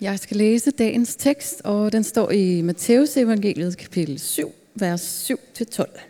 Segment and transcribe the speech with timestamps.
[0.00, 6.00] Jeg skal læse dagens tekst, og den står i Matteus evangeliet kapitel 7, vers 7-12.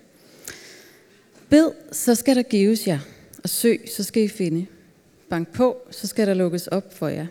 [1.49, 2.99] Bed, så skal der gives jer,
[3.43, 4.67] og søg, så skal I finde.
[5.29, 7.27] Bank på, så skal der lukkes op for jer.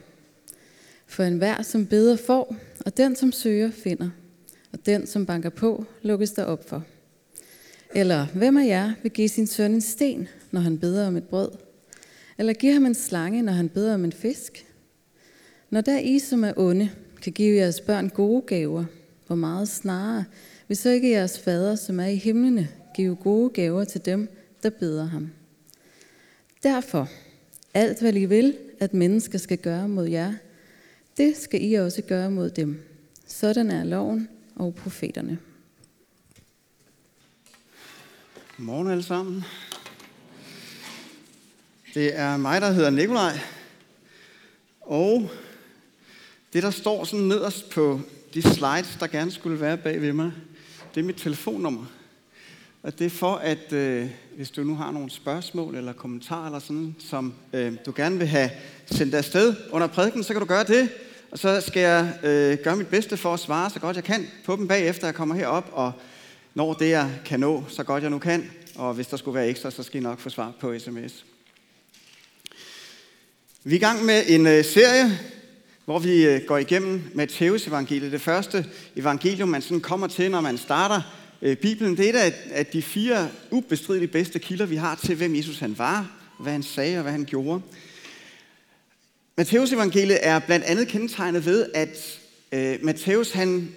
[1.07, 4.09] For enhver, som beder, får, og den, som søger, finder.
[4.71, 6.83] Og den, som banker på, lukkes der op for.
[7.95, 11.23] Eller hvem af jer vil give sin søn en sten, når han beder om et
[11.23, 11.51] brød?
[12.37, 14.65] Eller give ham en slange, når han beder om en fisk?
[15.69, 16.91] Når der I, som er onde,
[17.21, 18.85] kan give jeres børn gode gaver,
[19.27, 20.25] hvor meget snarere
[20.67, 24.29] vil så ikke jeres fader, som er i himlene, give gode gaver til dem,
[24.63, 25.31] der beder ham.
[26.63, 27.09] Derfor,
[27.73, 30.33] alt hvad I vil, at mennesker skal gøre mod jer,
[31.17, 32.83] det skal I også gøre mod dem.
[33.27, 35.37] Sådan er loven og profeterne.
[38.57, 39.43] Godmorgen alle sammen.
[41.93, 43.39] Det er mig, der hedder Nikolaj.
[44.81, 45.29] Og
[46.53, 48.01] det, der står sådan nederst på
[48.33, 50.31] de slides, der gerne skulle være bag ved mig,
[50.95, 51.85] det er mit telefonnummer.
[52.83, 56.59] Og det er for, at øh, hvis du nu har nogle spørgsmål eller kommentarer eller
[56.59, 58.49] sådan, som øh, du gerne vil have
[58.85, 60.89] sendt afsted under prædiken, så kan du gøre det.
[61.31, 64.27] Og så skal jeg øh, gøre mit bedste for at svare så godt jeg kan
[64.45, 65.91] på dem bagefter, jeg kommer herop og
[66.53, 68.51] når det, jeg kan nå, så godt jeg nu kan.
[68.75, 71.25] Og hvis der skulle være ekstra, så skal I nok få svar på sms.
[73.63, 75.19] Vi er i gang med en øh, serie,
[75.89, 78.11] hvor vi øh, går igennem Matteus evangeliet.
[78.11, 81.01] Det første evangelium, man sådan kommer til, når man starter
[81.41, 81.97] øh, Bibelen.
[81.97, 85.77] Det er et af de fire ubestrideligt bedste kilder, vi har til, hvem Jesus han
[85.77, 87.61] var, hvad han sagde og hvad han gjorde.
[89.37, 92.19] Matteus evangeliet er blandt andet kendetegnet ved, at
[92.51, 93.75] øh, Matteus han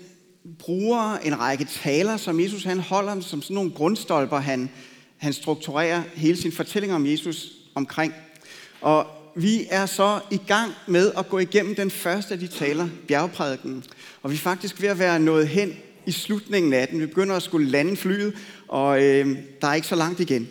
[0.58, 4.70] bruger en række taler, som Jesus han holder som sådan nogle grundstolper, han,
[5.16, 8.14] han strukturerer hele sin fortælling om Jesus omkring.
[8.80, 12.88] Og vi er så i gang med at gå igennem den første af de taler,
[13.08, 13.84] bjergprædiken.
[14.22, 17.00] Og vi er faktisk ved at være nået hen i slutningen af den.
[17.00, 18.34] Vi begynder at skulle lande flyet,
[18.68, 20.48] og øh, der er ikke så langt igen.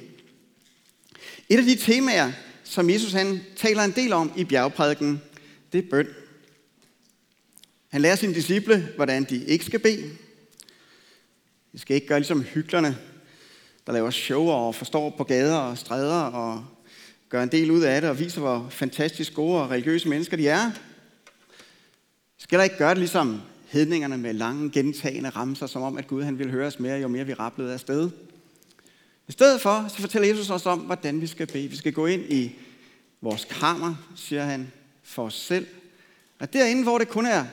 [1.49, 2.31] Et af de temaer,
[2.63, 5.21] som Jesus han taler en del om i bjergprædiken,
[5.73, 6.07] det er bøn.
[7.89, 10.09] Han lærer sine disciple, hvordan de ikke skal bede.
[11.73, 12.97] De skal ikke gøre ligesom hyklerne,
[13.87, 16.65] der laver show og forstår på gader og stræder og
[17.31, 20.47] gør en del ud af det og viser, hvor fantastisk gode og religiøse mennesker de
[20.47, 20.71] er.
[22.37, 26.23] Skal der ikke gøre det ligesom hedningerne med lange, gentagende ramser, som om, at Gud
[26.23, 28.09] han ville høre os mere, jo mere vi rablede afsted.
[29.27, 31.67] I stedet for, så fortæller Jesus os om, hvordan vi skal bede.
[31.67, 32.55] Vi skal gå ind i
[33.21, 34.71] vores kammer, siger han,
[35.03, 35.67] for os selv.
[36.39, 37.45] Og derinde, hvor det kun er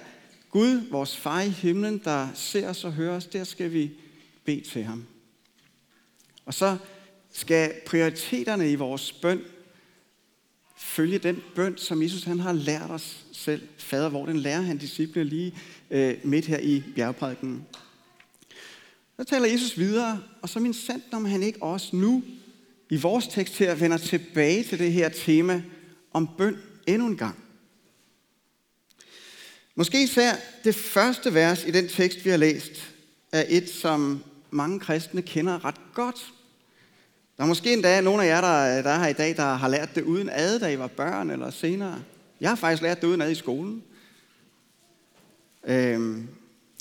[0.50, 3.90] Gud, vores far i himlen, der ser os og hører os, der skal vi
[4.44, 5.04] bede til ham.
[6.46, 6.76] Og så
[7.32, 9.40] skal prioriteterne i vores bøn
[10.78, 13.68] følge den bøn, som Jesus han har lært os selv.
[13.78, 15.54] Fader, hvor den lærer han disciplene lige
[15.90, 17.66] øh, midt her i bjergprædiken.
[19.16, 22.22] Så taler Jesus videre, og så min sandt, om han ikke også nu
[22.90, 25.62] i vores tekst her vender tilbage til det her tema
[26.12, 26.56] om bøn
[26.86, 27.44] endnu en gang.
[29.74, 30.32] Måske især
[30.64, 32.94] det første vers i den tekst, vi har læst,
[33.32, 36.32] er et, som mange kristne kender ret godt.
[37.38, 39.68] Der er måske endda nogle af jer, der, der er her i dag, der har
[39.68, 42.02] lært det uden ad, da I var børn eller senere.
[42.40, 43.82] Jeg har faktisk lært det uden ad i skolen.
[45.64, 46.28] Øhm,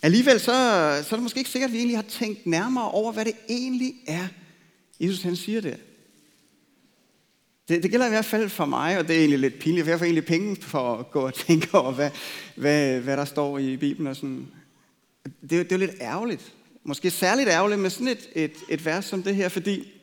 [0.03, 0.51] alligevel så, så
[1.11, 3.95] er det måske ikke sikkert, at vi egentlig har tænkt nærmere over, hvad det egentlig
[4.07, 4.27] er,
[4.99, 5.77] Jesus han siger det.
[7.69, 9.91] Det, det gælder i hvert fald for mig, og det er egentlig lidt pinligt, for
[9.91, 12.09] jeg får egentlig penge for at gå og tænke over, hvad,
[12.55, 14.07] hvad, hvad der står i Bibelen.
[14.07, 14.47] Og sådan.
[15.41, 16.53] Det, det er jo lidt ærgerligt.
[16.83, 19.93] Måske særligt ærgerligt med sådan et, et, et vers som det her, fordi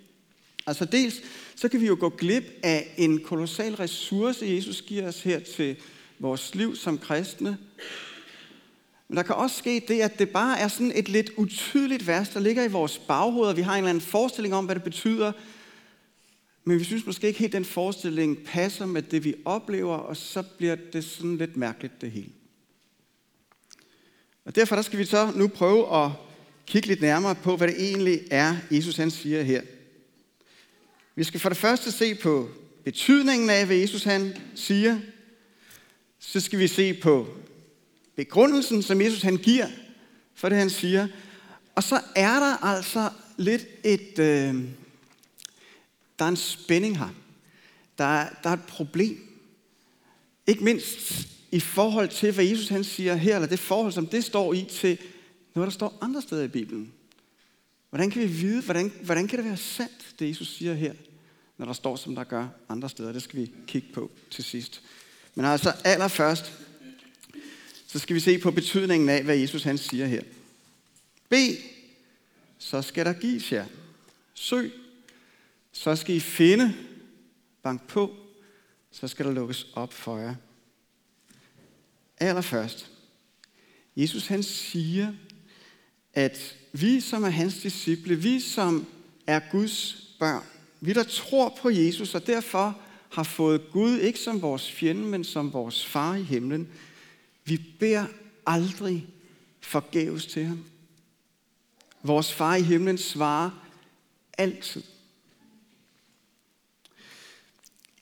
[0.66, 1.22] altså dels
[1.56, 5.76] så kan vi jo gå glip af en kolossal ressource, Jesus giver os her til
[6.18, 7.58] vores liv som kristne.
[9.08, 12.28] Men der kan også ske det, at det bare er sådan et lidt utydeligt vers,
[12.28, 14.84] der ligger i vores baghoved, og vi har en eller anden forestilling om, hvad det
[14.84, 15.32] betyder,
[16.64, 20.42] men vi synes måske ikke helt, den forestilling passer med det, vi oplever, og så
[20.42, 22.30] bliver det sådan lidt mærkeligt, det hele.
[24.44, 26.10] Og derfor der skal vi så nu prøve at
[26.66, 29.62] kigge lidt nærmere på, hvad det egentlig er, Jesus han siger her.
[31.14, 32.50] Vi skal for det første se på
[32.84, 35.00] betydningen af, hvad Jesus han siger.
[36.18, 37.28] Så skal vi se på
[38.16, 39.66] begrundelsen, som Jesus han giver
[40.34, 41.08] for det, han siger.
[41.74, 44.64] Og så er der altså lidt et, øh,
[46.18, 47.14] der er en spænding her.
[47.98, 49.28] Der er, der er et problem.
[50.46, 54.24] Ikke mindst i forhold til, hvad Jesus han siger her, eller det forhold, som det
[54.24, 54.98] står i til
[55.54, 56.92] noget, der står andre steder i Bibelen.
[57.94, 60.94] Hvordan kan vi vide, hvordan, hvordan kan det være sandt, det Jesus siger her,
[61.58, 63.12] når der står, som der gør andre steder?
[63.12, 64.82] Det skal vi kigge på til sidst.
[65.34, 66.52] Men altså allerførst,
[67.86, 70.22] så skal vi se på betydningen af, hvad Jesus han siger her.
[71.28, 71.34] B,
[72.58, 73.66] så skal der gives jer.
[74.34, 74.72] Søg,
[75.72, 76.74] så skal I finde.
[77.62, 78.16] Bank på,
[78.90, 80.34] så skal der lukkes op for jer.
[82.18, 82.90] Allerførst,
[83.96, 85.12] Jesus han siger,
[86.14, 88.86] at vi som er hans disciple, vi som
[89.26, 90.42] er Guds børn,
[90.80, 92.80] vi der tror på Jesus og derfor
[93.12, 96.68] har fået Gud ikke som vores fjende, men som vores far i himlen,
[97.44, 98.06] vi beder
[98.46, 99.06] aldrig
[99.60, 100.64] forgæves til ham.
[102.02, 103.50] Vores far i himlen svarer
[104.38, 104.82] altid.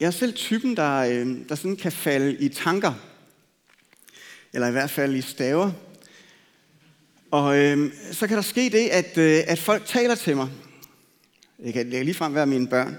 [0.00, 2.94] Jeg er selv typen, der, øh, der sådan kan falde i tanker,
[4.52, 5.72] eller i hvert fald i staver.
[7.32, 10.50] Og øh, så kan der ske det, at, øh, at folk taler til mig.
[11.64, 12.96] Det kan ligefrem være mine børn.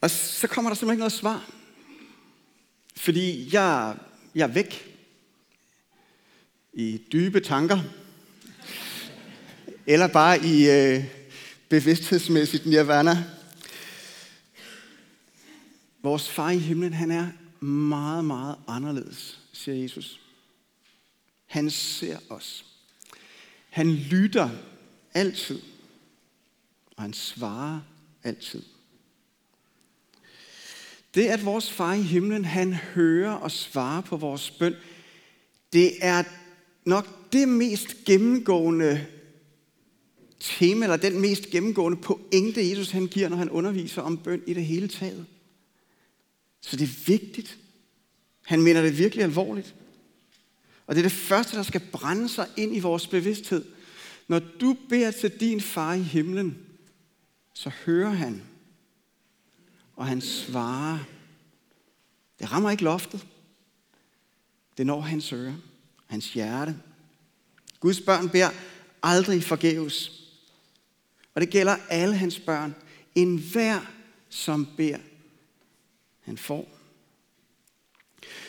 [0.00, 1.50] Og så kommer der simpelthen ikke noget svar.
[2.96, 3.96] Fordi jeg,
[4.34, 4.94] jeg er væk
[6.72, 7.78] i dybe tanker.
[9.86, 11.04] Eller bare i øh,
[11.68, 13.24] bevidsthedsmæssigt nirvana.
[16.02, 17.26] Vores far i himlen, han er
[17.64, 20.20] meget, meget anderledes, siger Jesus.
[21.48, 22.64] Han ser os.
[23.70, 24.50] Han lytter
[25.14, 25.60] altid.
[26.96, 27.80] Og han svarer
[28.24, 28.62] altid.
[31.14, 34.74] Det, at vores far i himlen, han hører og svarer på vores bøn,
[35.72, 36.22] det er
[36.84, 39.06] nok det mest gennemgående
[40.40, 44.54] tema, eller den mest gennemgående pointe, Jesus han giver, når han underviser om bøn i
[44.54, 45.26] det hele taget.
[46.60, 47.58] Så det er vigtigt.
[48.44, 49.74] Han mener det virkelig alvorligt.
[50.88, 53.64] Og det er det første, der skal brænde sig ind i vores bevidsthed.
[54.28, 56.58] Når du beder til din far i himlen,
[57.54, 58.42] så hører han,
[59.96, 60.98] og han svarer.
[62.38, 63.26] Det rammer ikke loftet.
[64.76, 65.56] Det når hans øre,
[66.06, 66.76] hans hjerte.
[67.80, 68.50] Guds børn beder
[69.02, 70.12] aldrig forgæves.
[71.34, 72.74] Og det gælder alle hans børn.
[73.14, 73.80] En hver,
[74.28, 74.98] som beder,
[76.20, 76.68] han får.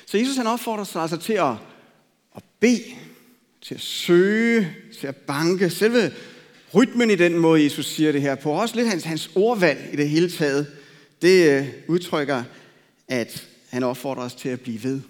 [0.06, 1.56] Så Jesus han opfordrer sig altså til at,
[2.60, 2.84] bede,
[3.62, 4.68] til at søge,
[5.00, 5.70] til at banke.
[5.70, 6.12] Selve
[6.74, 9.96] rytmen i den måde, Jesus siger det her på, også lidt hans, hans ordvalg i
[9.96, 10.68] det hele taget,
[11.22, 12.44] det øh, udtrykker,
[13.08, 15.02] at han opfordrer os til at blive ved.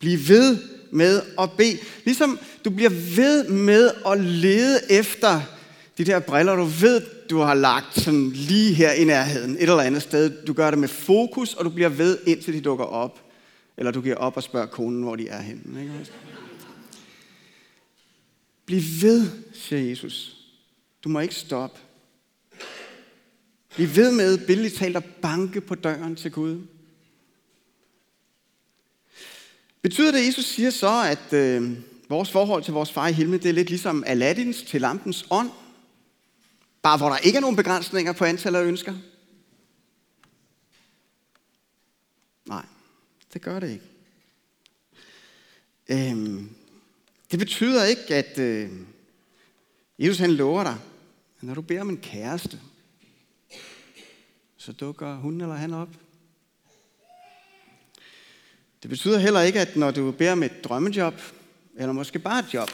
[0.00, 0.58] Bliv ved
[0.90, 1.78] med at bede.
[2.04, 5.40] Ligesom du bliver ved med at lede efter
[5.98, 9.80] de der briller, du ved, du har lagt sådan lige her i nærheden, et eller
[9.80, 10.44] andet sted.
[10.46, 13.20] Du gør det med fokus, og du bliver ved, indtil de dukker op.
[13.76, 15.82] Eller du giver op og spørger konen, hvor de er henne.
[15.82, 15.92] Ikke?
[18.68, 20.36] Bliv ved, siger Jesus.
[21.04, 21.80] Du må ikke stoppe.
[23.74, 26.66] Bliv ved med, billigt talt, at banke på døren til Gud.
[29.82, 31.76] Betyder det, at Jesus siger så, at øh,
[32.08, 35.50] vores forhold til vores far i himlen, det er lidt ligesom Aladdins til lampens ånd?
[36.82, 38.94] Bare hvor der ikke er nogen begrænsninger på antallet af ønsker?
[42.46, 42.64] Nej,
[43.32, 43.84] det gør det ikke.
[45.88, 46.57] Øhm,
[47.30, 48.70] det betyder ikke, at øh,
[49.98, 50.76] Jesus han lover dig,
[51.36, 52.60] at når du beder om en kæreste,
[54.56, 55.88] så dukker hun eller han op.
[58.82, 61.14] Det betyder heller ikke, at når du beder om et drømmejob,
[61.76, 62.70] eller måske bare et job,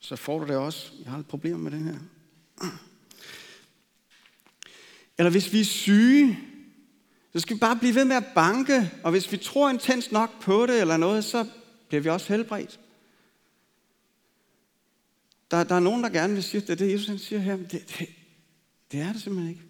[0.00, 0.92] så får du det også.
[1.04, 1.98] Jeg har et problem med den her.
[5.18, 6.38] Eller hvis vi er syge,
[7.32, 10.42] så skal vi bare blive ved med at banke, og hvis vi tror intens nok
[10.42, 11.46] på det eller noget, så
[11.88, 12.80] bliver vi også helbredt.
[15.50, 17.38] Der, der er nogen, der gerne vil sige, at det er det, Jesus han siger
[17.38, 18.08] her, men det, det,
[18.92, 19.62] det er det simpelthen ikke.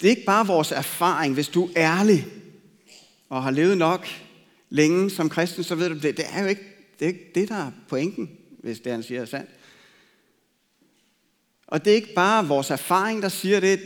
[0.00, 2.26] Det er ikke bare vores erfaring, hvis du er ærlig
[3.28, 4.06] og har levet nok
[4.70, 6.62] længe som kristen, så ved du, det, det er jo ikke
[6.98, 8.30] det, er ikke det, der er pointen,
[8.62, 9.50] hvis det, han siger, er sandt.
[11.66, 13.80] Og det er ikke bare vores erfaring, der siger det.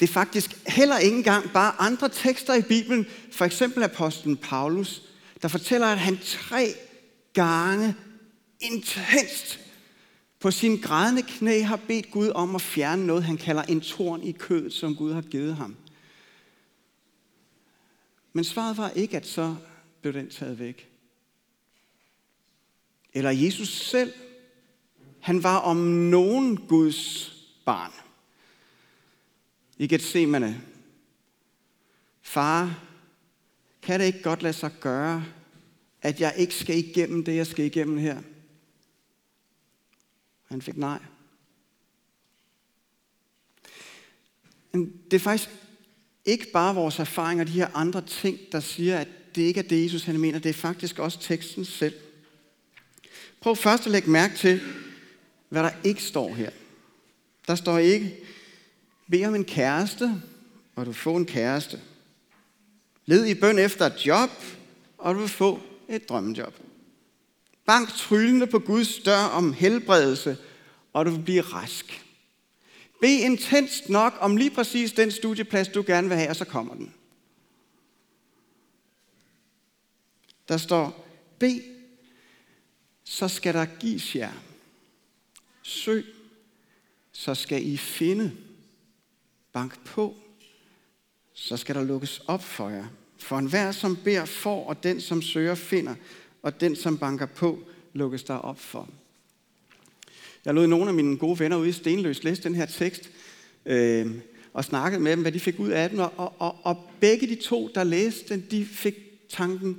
[0.00, 3.06] Det er faktisk heller ikke engang bare andre tekster i Bibelen.
[3.32, 5.02] For eksempel apostlen Paulus,
[5.42, 6.74] der fortæller, at han tre
[7.32, 7.94] gange
[8.60, 9.60] intenst
[10.44, 14.22] på sin grædende knæ har bedt Gud om at fjerne noget, han kalder en torn
[14.22, 15.76] i kødet, som Gud har givet ham.
[18.32, 19.56] Men svaret var ikke, at så
[20.00, 20.88] blev den taget væk.
[23.14, 24.12] Eller Jesus selv
[25.20, 27.32] han var om nogen Guds
[27.64, 27.92] barn.
[29.78, 30.62] I Gethsemane.
[32.22, 32.80] Far,
[33.82, 35.24] kan det ikke godt lade sig gøre,
[36.02, 38.22] at jeg ikke skal igennem det, jeg skal igennem her?
[40.48, 40.98] Han fik nej.
[44.72, 45.50] Men det er faktisk
[46.24, 49.84] ikke bare vores erfaringer, de her andre ting, der siger, at det ikke er det,
[49.84, 50.38] Jesus han mener.
[50.38, 51.94] Det er faktisk også teksten selv.
[53.40, 54.60] Prøv først at lægge mærke til,
[55.48, 56.50] hvad der ikke står her.
[57.46, 58.16] Der står ikke,
[59.10, 60.22] bed om en kæreste,
[60.76, 61.80] og du får en kæreste.
[63.06, 64.30] Led i bøn efter et job,
[64.98, 66.54] og du vil få et drømmejob.
[67.66, 70.36] Bank tryllende på Guds dør om helbredelse,
[70.92, 72.04] og du vil blive rask.
[73.00, 76.74] Be intenst nok om lige præcis den studieplads, du gerne vil have, og så kommer
[76.74, 76.94] den.
[80.48, 81.44] Der står, B,
[83.04, 84.32] så skal der gives jer.
[85.62, 86.04] Søg,
[87.12, 88.36] så skal I finde.
[89.52, 90.16] Bank på,
[91.34, 92.86] så skal der lukkes op for jer.
[93.18, 95.94] For enhver, som beder, får, og den, som søger, finder,
[96.44, 97.58] og den, som banker på,
[97.92, 98.88] lukkes der op for.
[100.44, 103.10] Jeg lod nogle af mine gode venner ude i Stenløs læse den her tekst,
[103.66, 104.14] øh,
[104.52, 107.34] og snakkede med dem, hvad de fik ud af den, og, og, og begge de
[107.34, 108.94] to, der læste den, de fik
[109.28, 109.78] tanken,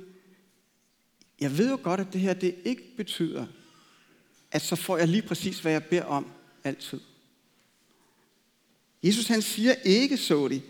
[1.40, 3.46] jeg ved jo godt, at det her det ikke betyder,
[4.50, 6.26] at så får jeg lige præcis, hvad jeg beder om
[6.64, 7.00] altid.
[9.02, 10.62] Jesus han siger ikke, så de,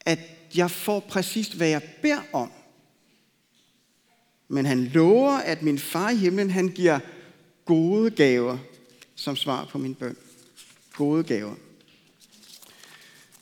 [0.00, 0.18] at
[0.54, 2.52] jeg får præcis, hvad jeg beder om.
[4.52, 6.98] Men han lover, at min far i himlen, han giver
[7.64, 8.58] gode gaver
[9.14, 10.16] som svar på min bøn.
[10.96, 11.54] Gode gaver.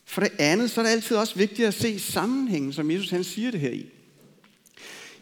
[0.05, 3.25] For det andet, så er det altid også vigtigt at se sammenhængen, som Jesus han
[3.25, 3.87] siger det her i.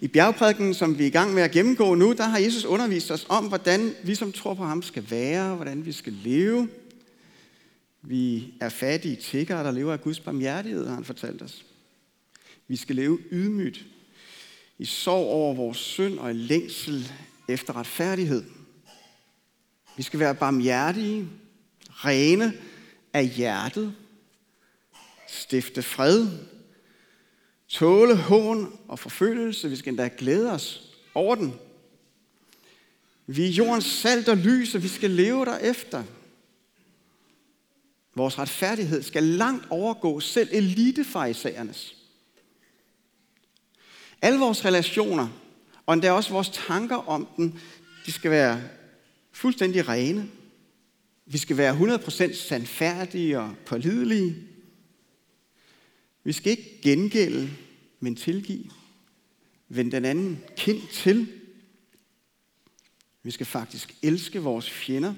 [0.00, 3.11] I bjergprædiken, som vi er i gang med at gennemgå nu, der har Jesus undervist
[3.11, 6.68] os om, hvordan vi som tror på ham skal være, hvordan vi skal leve.
[8.02, 11.64] Vi er fattige tiggere, der lever af Guds barmhjertighed, har han fortalt os.
[12.68, 13.87] Vi skal leve ydmygt,
[14.78, 17.12] i sorg over vores synd og i længsel
[17.49, 18.44] efter retfærdighed.
[19.97, 21.28] Vi skal være barmhjertige,
[21.90, 22.52] rene
[23.12, 23.94] af hjertet,
[25.28, 26.28] stifte fred,
[27.68, 29.70] tåle hån og forfølgelse.
[29.70, 31.54] Vi skal endda glæde os over den.
[33.26, 36.04] Vi er jordens salt og lys, og vi skal leve derefter.
[38.14, 41.97] Vores retfærdighed skal langt overgå selv elitefejserernes.
[44.22, 45.28] Alle vores relationer,
[45.87, 47.60] og endda også vores tanker om den,
[48.06, 48.62] de skal være
[49.32, 50.28] fuldstændig rene.
[51.26, 54.37] Vi skal være 100% sandfærdige og pålidelige.
[56.25, 57.50] Vi skal ikke gengælde,
[58.00, 58.64] men tilgive.
[59.68, 61.28] Vend den anden kind til.
[63.22, 65.14] Vi skal faktisk elske vores fjender.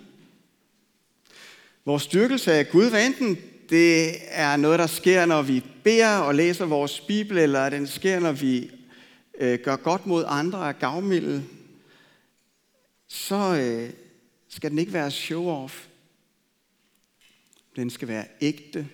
[1.85, 3.39] Vores styrkelse af Gud, hvad enten
[3.71, 8.21] det er noget, der sker, når vi beder og læser vores Bibel, eller den sker,
[8.21, 8.71] når vi
[9.41, 11.45] øh, gør godt mod andre af gavmilde,
[13.09, 13.93] så øh,
[14.49, 15.87] skal den ikke være show-off.
[17.77, 18.89] Den skal være ægte.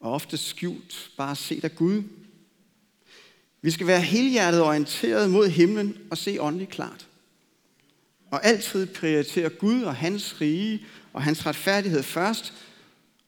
[0.00, 2.02] Og ofte skjult, bare set af Gud.
[3.60, 7.08] Vi skal være helhjertet orienteret mod himlen og se åndeligt klart.
[8.30, 12.52] Og altid prioritere Gud og hans rige og hans retfærdighed først,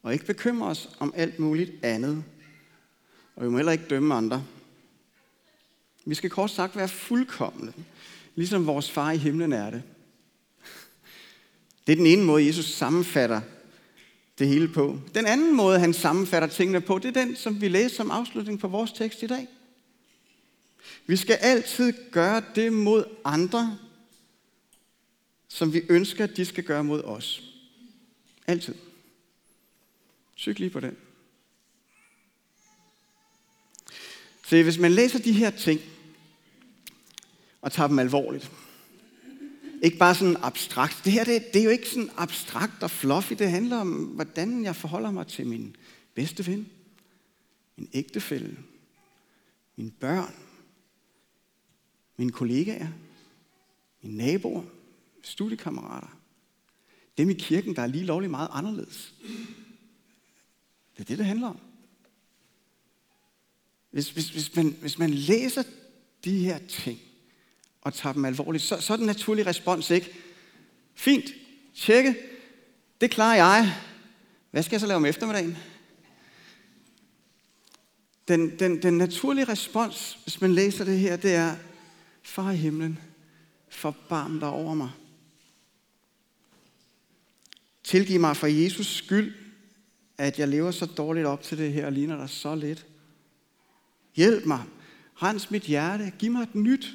[0.03, 2.23] og ikke bekymre os om alt muligt andet.
[3.35, 4.45] Og vi må heller ikke dømme andre.
[6.09, 7.73] Vi skal kort sagt være fuldkommende,
[8.35, 9.83] ligesom vores far i himlen er det.
[11.87, 13.41] Det er den ene måde, Jesus sammenfatter
[14.39, 14.99] det hele på.
[15.15, 18.59] Den anden måde, han sammenfatter tingene på, det er den, som vi læser som afslutning
[18.59, 19.47] på vores tekst i dag.
[21.05, 23.77] Vi skal altid gøre det mod andre,
[25.47, 27.43] som vi ønsker, at de skal gøre mod os.
[28.47, 28.75] Altid.
[30.35, 30.97] Syg lige på den.
[34.45, 35.81] Se, hvis man læser de her ting,
[37.61, 38.51] og tager dem alvorligt,
[39.81, 41.01] ikke bare sådan abstrakt.
[41.05, 43.33] Det her det, det er jo ikke sådan abstrakt og fluffy.
[43.33, 45.75] Det handler om, hvordan jeg forholder mig til min
[46.13, 46.69] bedste ven,
[47.77, 48.57] min ægtefælle,
[49.75, 50.35] mine børn,
[52.17, 52.87] mine kollegaer,
[54.01, 54.63] mine naboer,
[55.23, 56.17] studiekammerater.
[57.17, 59.13] Dem i kirken, der er lige lovligt meget anderledes.
[60.93, 61.59] Det er det, det handler om.
[63.91, 65.63] Hvis, hvis, hvis, man, hvis man læser
[66.23, 66.99] de her ting,
[67.81, 70.13] og tager dem alvorligt, så, så er den naturlige respons ikke,
[70.95, 71.25] fint,
[71.75, 72.15] tjekke,
[73.01, 73.75] det klarer jeg.
[74.51, 75.57] Hvad skal jeg så lave om eftermiddagen?
[78.27, 81.55] Den, den, den naturlige respons, hvis man læser det her, det er,
[82.23, 82.99] far i himlen,
[83.69, 84.89] forbarm dig over mig.
[87.83, 89.35] Tilgiv mig for Jesus skyld,
[90.17, 92.85] at jeg lever så dårligt op til det her og ligner dig så lidt.
[94.15, 94.63] Hjælp mig.
[95.15, 96.13] Rens mit hjerte.
[96.19, 96.93] Giv mig et nyt.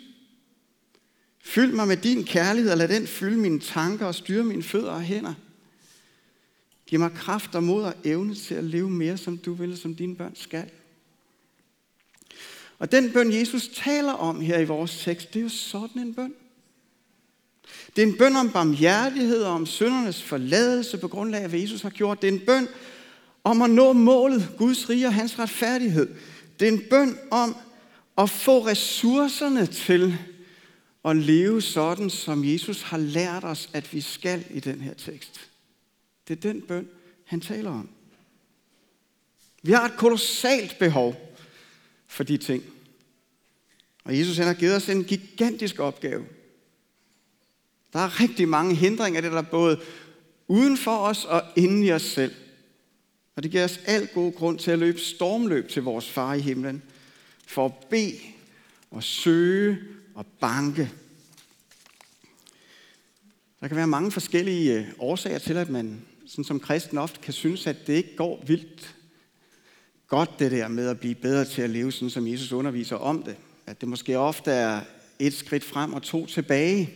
[1.45, 4.91] Fyld mig med din kærlighed, og lad den fylde mine tanker og styre mine fødder
[4.91, 5.35] og hænder.
[6.87, 9.95] Giv mig kraft og mod og evne til at leve mere, som du vil, som
[9.95, 10.71] dine børn skal.
[12.79, 16.15] Og den bøn, Jesus taler om her i vores tekst, det er jo sådan en
[16.15, 16.35] bøn.
[17.97, 21.83] Det er en bøn om barmhjertighed og om syndernes forladelse på grundlag af, hvad Jesus
[21.83, 22.23] har gjort.
[22.23, 22.69] Det er en bøn
[23.45, 26.09] om at nå målet, Guds rige og hans retfærdighed.
[26.61, 27.57] Det er en bøn om
[28.19, 30.19] at få ressourcerne til
[31.05, 35.51] at leve sådan, som Jesus har lært os, at vi skal i den her tekst.
[36.29, 36.89] Det er den bøn,
[37.25, 37.89] han taler om.
[39.63, 41.37] Vi har et kolossalt behov
[42.07, 42.65] for de ting.
[44.05, 46.27] Og Jesus han har givet os en gigantisk opgave.
[47.93, 49.81] Der er rigtig mange hindringer, det der er både
[50.49, 52.35] uden for os og inden i os selv.
[53.37, 56.41] Og det giver os al god grund til at løbe stormløb til vores far i
[56.41, 56.83] himlen,
[57.47, 58.19] for at bede
[58.91, 59.79] og søge
[60.15, 60.91] og banke.
[63.61, 67.33] Der kan være mange forskellige øh, årsager til, at man sådan som kristen ofte kan
[67.33, 68.95] synes, at det ikke går vildt
[70.09, 73.23] godt det der med at blive bedre til at leve sådan, som Jesus underviser om
[73.23, 73.37] det.
[73.67, 74.81] At det måske ofte er
[75.19, 76.91] et skridt frem og to tilbage.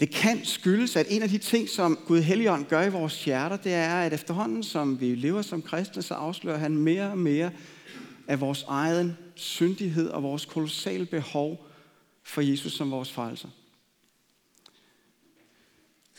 [0.00, 3.56] Det kan skyldes, at en af de ting, som Gud Helligånd gør i vores hjerter,
[3.56, 7.50] det er, at efterhånden, som vi lever som kristne, så afslører han mere og mere
[8.28, 11.66] af vores egen syndighed og vores kolossale behov
[12.22, 13.48] for Jesus som vores frelser.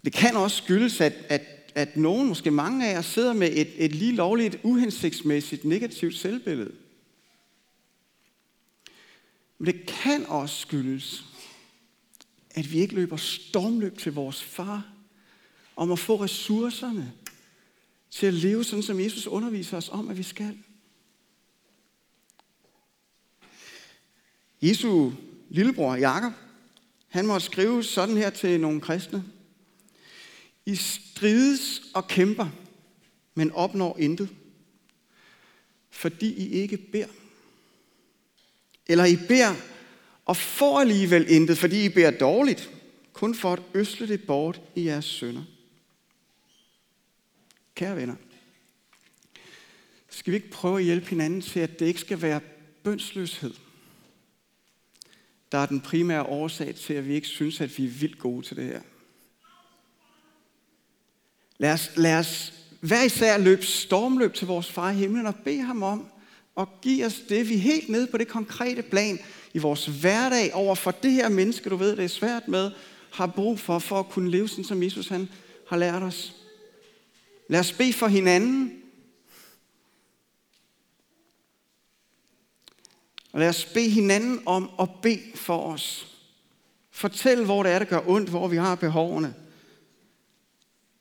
[0.05, 1.41] Det kan også skyldes, at, at,
[1.75, 6.71] at nogen, måske mange af jer, sidder med et, et lige lovligt, uhensigtsmæssigt, negativt selvbillede.
[9.57, 11.25] Men det kan også skyldes,
[12.49, 14.85] at vi ikke løber stormløb til vores far,
[15.75, 17.13] om at få ressourcerne
[18.11, 20.57] til at leve sådan, som Jesus underviser os om, at vi skal.
[24.61, 25.11] Jesu
[25.49, 26.33] lillebror Jakob,
[27.07, 29.23] han måtte skrive sådan her til nogle kristne.
[30.65, 32.49] I strides og kæmper,
[33.33, 34.29] men opnår intet,
[35.89, 37.07] fordi I ikke beder.
[38.87, 39.55] Eller I beder
[40.25, 42.71] og får alligevel intet, fordi I beder dårligt,
[43.13, 45.43] kun for at øsle det bort i jeres sønder.
[47.75, 48.15] Kære venner,
[50.09, 52.39] skal vi ikke prøve at hjælpe hinanden til, at det ikke skal være
[52.83, 53.53] bønsløshed,
[55.51, 58.45] der er den primære årsag til, at vi ikke synes, at vi er vildt gode
[58.45, 58.81] til det her.
[61.57, 65.61] Lad os, lad os hver især løbe stormløb til vores far i himlen og bede
[65.61, 66.05] ham om
[66.57, 69.19] at give os det, vi helt nede på det konkrete plan
[69.53, 72.71] i vores hverdag over for det her menneske, du ved, det er svært med,
[73.11, 75.29] har brug for, for at kunne leve sådan, som Jesus han
[75.67, 76.33] har lært os.
[77.47, 78.76] Lad os bede for hinanden.
[83.37, 86.07] Og lad os bede hinanden om at bede for os.
[86.91, 89.33] Fortæl, hvor det er, der gør ondt, hvor vi har behovene.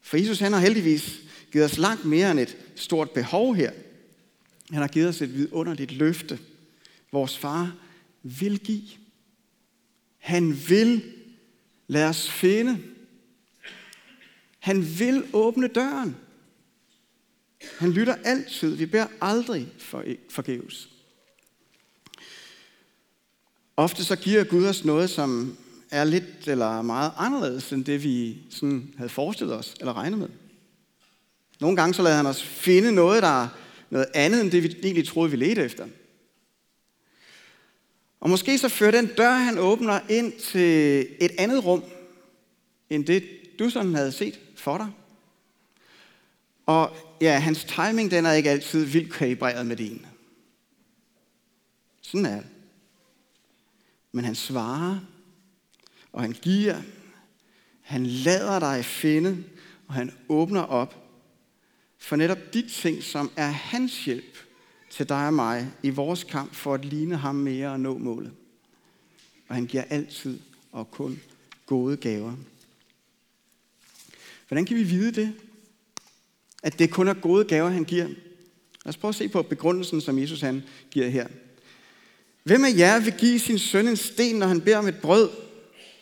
[0.01, 1.21] For Jesus han har heldigvis
[1.53, 3.73] givet os langt mere end et stort behov her.
[4.71, 6.39] Han har givet os et vidunderligt løfte.
[7.13, 7.77] Vores far
[8.23, 8.89] vil give.
[10.19, 11.13] Han vil
[11.87, 12.83] lade os finde.
[14.59, 16.17] Han vil åbne døren.
[17.79, 18.77] Han lytter altid.
[18.77, 20.96] Vi beder aldrig for, forgæves.
[23.77, 25.57] Ofte så giver Gud os noget, som
[25.91, 30.29] er lidt eller meget anderledes end det, vi sådan havde forestillet os eller regnet med.
[31.61, 33.49] Nogle gange så lader han os finde noget, der er
[33.91, 35.87] noget andet end det, vi egentlig troede, vi ledte efter.
[38.21, 41.85] Og måske så fører den dør, han åbner ind til et andet rum,
[42.91, 43.25] end det,
[43.59, 44.89] du sådan havde set for dig.
[46.67, 50.07] Og ja, hans timing, den er ikke altid vildt kalibreret med din.
[52.03, 52.47] Sådan er det.
[54.13, 54.99] Men han svarer,
[56.13, 56.83] og han giver,
[57.81, 59.45] han lader dig finde,
[59.87, 61.07] og han åbner op
[61.99, 64.37] for netop de ting, som er hans hjælp
[64.91, 68.33] til dig og mig i vores kamp for at ligne ham mere og nå målet.
[69.49, 70.41] Og han giver altid
[70.73, 71.21] og kun
[71.67, 72.37] gode gaver.
[74.49, 75.35] Hvordan kan vi vide det?
[76.63, 78.07] At det kun er gode gaver, han giver.
[78.07, 78.15] Lad
[78.85, 81.29] os prøve at se på begrundelsen, som Jesus han giver her.
[82.47, 85.31] Hvem af jer vil give sin søn en sten, når han beder om et brød?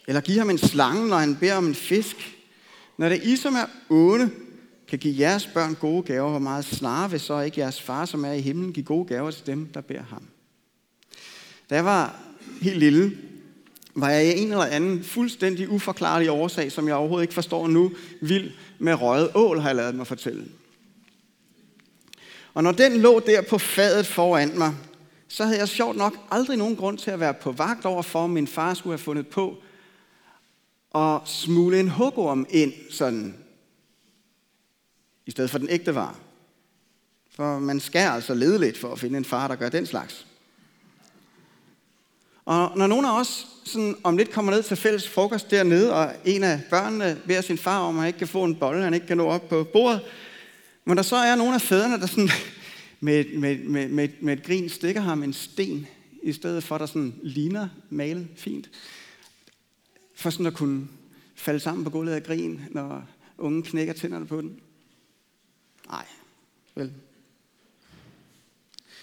[0.09, 2.37] Eller give ham en slange, når han beder om en fisk?
[2.99, 4.31] Når det I, som er onde,
[4.89, 8.25] kan give jeres børn gode gaver, hvor meget snarere vil så ikke jeres far, som
[8.25, 10.23] er i himlen, give gode gaver til dem, der beder ham.
[11.71, 12.21] Da jeg var
[12.63, 13.19] helt lille,
[13.95, 17.93] var jeg i en eller anden fuldstændig uforklarlig årsag, som jeg overhovedet ikke forstår nu,
[18.21, 20.45] vild med røget ål, har jeg lavet mig fortælle.
[22.55, 24.75] Og når den lå der på fadet foran mig,
[25.35, 28.25] så havde jeg sjovt nok aldrig nogen grund til at være på vagt over for,
[28.25, 29.57] om min far skulle have fundet på
[30.95, 33.39] at smule en hugorm ind sådan
[35.27, 36.19] i stedet for den ægte var.
[37.37, 40.27] For man skal altså lede lidt for at finde en far, der gør den slags.
[42.45, 46.13] Og når nogen af os sådan om lidt kommer ned til fælles frokost dernede, og
[46.25, 48.95] en af børnene beder sin far om, at han ikke kan få en bolle, han
[48.95, 50.01] ikke kan nå op på bordet,
[50.85, 52.31] men der så er nogle af fædrene, der sådan
[53.01, 55.87] med, med, med, med, med et grin stikker ham en sten,
[56.23, 58.71] i stedet for, der sådan ligner malet fint,
[60.15, 60.89] for sådan at kunne
[61.35, 64.61] falde sammen på gulvet af grin, når ungen knækker tænderne på den.
[65.89, 66.07] Nej,
[66.75, 66.93] vel.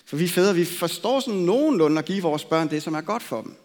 [0.05, 3.23] For vi fædre, vi forstår sådan nogenlunde at give vores børn det, som er godt
[3.23, 3.55] for dem.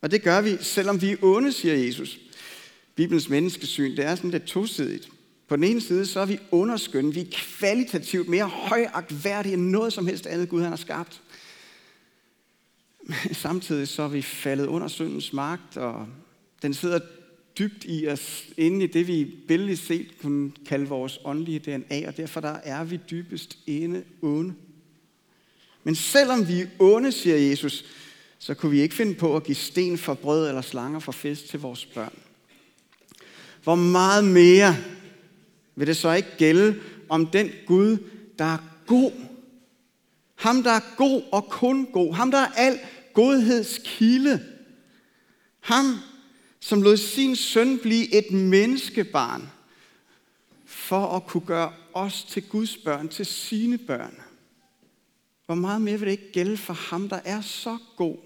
[0.00, 2.18] Og det gør vi, selvom vi er onde, siger Jesus.
[2.94, 5.10] Bibelens menneskesyn, det er sådan lidt tosidigt.
[5.50, 7.14] På den ene side, så er vi underskønne.
[7.14, 11.22] Vi er kvalitativt mere højagtværdige end noget som helst andet, Gud han har skabt.
[13.02, 16.06] Men samtidig så er vi faldet under syndens magt, og
[16.62, 16.98] den sidder
[17.58, 22.16] dybt i os, inde i det, vi billedligt set kunne kalde vores åndelige DNA, og
[22.16, 24.54] derfor der er vi dybest ene onde.
[25.84, 27.84] Men selvom vi er onde, siger Jesus,
[28.38, 31.48] så kunne vi ikke finde på at give sten for brød eller slanger for fisk
[31.48, 32.18] til vores børn.
[33.62, 34.76] Hvor meget mere
[35.80, 37.98] vil det så ikke gælde om den Gud,
[38.38, 39.12] der er god.
[40.34, 42.14] Ham, der er god og kun god.
[42.14, 42.78] Ham, der er al
[43.12, 44.46] godhedskilde.
[45.60, 45.96] Ham,
[46.60, 49.50] som lod sin søn blive et menneskebarn,
[50.64, 54.14] for at kunne gøre os til Guds børn, til sine børn.
[55.46, 58.16] Hvor meget mere vil det ikke gælde for ham, der er så god,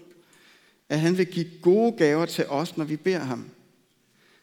[0.89, 3.49] at han vil give gode gaver til os, når vi beder ham.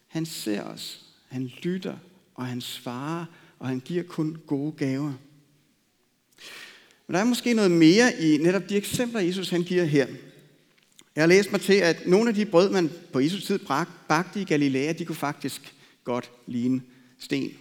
[0.09, 1.97] Han ser os, han lytter,
[2.35, 3.25] og han svarer,
[3.59, 5.13] og han giver kun gode gaver.
[7.07, 10.07] Men der er måske noget mere i netop de eksempler, Jesus han giver her.
[11.15, 13.59] Jeg har læst mig til, at nogle af de brød, man på Jesu tid
[14.09, 16.83] bagte i Galilea, de kunne faktisk godt ligne
[17.19, 17.53] sten.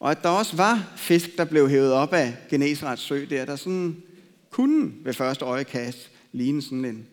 [0.00, 3.56] Og at der også var fisk, der blev hævet op af Genesarets sø der, der
[3.56, 4.02] sådan
[4.50, 7.06] kunne ved første øjekast ligne sådan en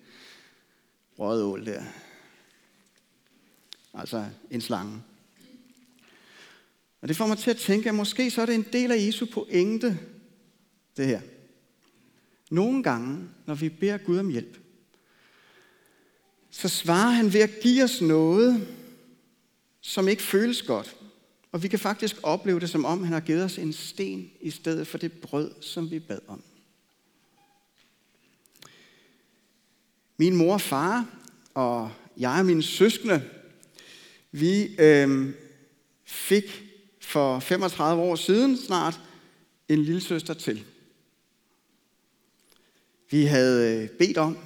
[1.19, 1.83] rødål der.
[3.93, 5.01] Altså en slange.
[7.01, 9.05] Og det får mig til at tænke, at måske så er det en del af
[9.05, 9.99] Jesu pointe,
[10.97, 11.21] det her.
[12.51, 14.57] Nogle gange, når vi beder Gud om hjælp,
[16.49, 18.67] så svarer han ved at give os noget,
[19.81, 20.95] som ikke føles godt.
[21.51, 24.51] Og vi kan faktisk opleve det, som om han har givet os en sten i
[24.51, 26.43] stedet for det brød, som vi bad om.
[30.17, 31.05] Min mor og far
[31.53, 33.29] og jeg og mine søskende,
[34.31, 35.33] vi øh,
[36.05, 36.68] fik
[37.09, 39.01] for 35 år siden snart
[39.67, 40.65] en lille søster til.
[43.11, 44.37] Vi havde øh, bedt om,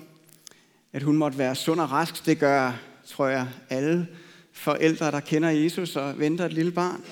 [0.94, 2.26] at hun måtte være sund og rask.
[2.26, 4.08] Det gør, tror jeg, alle
[4.52, 7.06] forældre, der kender Jesus og venter et lille barn.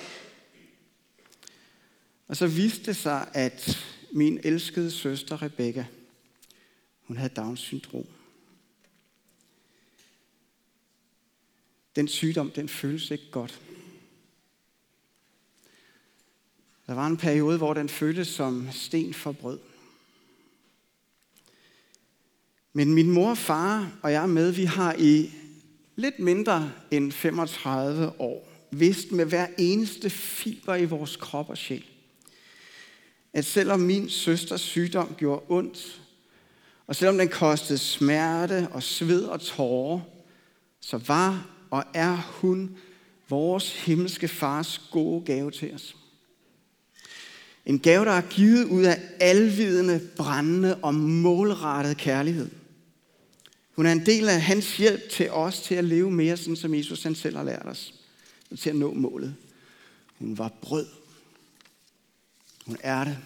[2.28, 5.86] Og så viste det sig, at min elskede søster Rebecca,
[7.02, 8.06] hun havde Downs syndrom.
[11.96, 13.60] Den sygdom, den føles ikke godt.
[16.86, 19.58] Der var en periode, hvor den føltes som sten for brød.
[22.72, 25.30] Men min mor, far og jeg med, vi har i
[25.96, 31.84] lidt mindre end 35 år vidst med hver eneste fiber i vores krop og sjæl,
[33.32, 36.02] at selvom min søsters sygdom gjorde ondt,
[36.86, 40.00] og selvom den kostede smerte og sved og tårer,
[40.80, 42.76] så var og er hun
[43.28, 45.96] vores himmelske fars gode gave til os.
[47.66, 52.50] En gave, der er givet ud af alvidende, brændende og målrettet kærlighed.
[53.72, 56.74] Hun er en del af hans hjælp til os til at leve mere, sådan som
[56.74, 57.94] Jesus han selv har lært os.
[58.50, 59.36] Og til at nå målet.
[60.18, 60.86] Hun var brød.
[62.66, 63.18] Hun er det.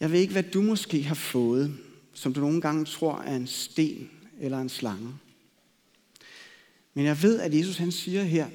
[0.00, 1.78] Jeg ved ikke, hvad du måske har fået,
[2.14, 5.14] som du nogle gange tror er en sten eller en slange.
[6.94, 8.48] Men jeg ved, at Jesus han siger her,